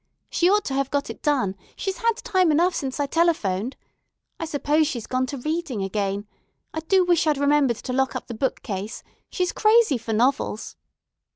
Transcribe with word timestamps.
She 0.31 0.49
ought 0.49 0.65
to 0.65 0.73
have 0.73 0.89
got 0.89 1.11
it 1.11 1.21
done; 1.21 1.55
she's 1.75 1.97
had 1.99 2.13
time 2.23 2.51
enough 2.51 2.73
since 2.73 2.99
I 2.99 3.05
telephoned. 3.05 3.77
I 4.39 4.45
suppose 4.45 4.87
she's 4.87 5.05
gone 5.05 5.27
to 5.27 5.37
reading 5.37 5.83
again. 5.83 6.25
I 6.73 6.79
do 6.79 7.05
wish 7.05 7.27
I'd 7.27 7.37
remembered 7.37 7.77
to 7.77 7.93
lock 7.93 8.15
up 8.15 8.25
the 8.25 8.33
bookcase. 8.33 9.03
She's 9.29 9.51
crazy 9.51 9.99
for 9.99 10.11
novels." 10.11 10.75